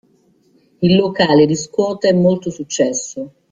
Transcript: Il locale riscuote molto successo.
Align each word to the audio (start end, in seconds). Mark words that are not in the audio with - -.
Il 0.81 0.95
locale 0.97 1.45
riscuote 1.45 2.11
molto 2.11 2.49
successo. 2.49 3.33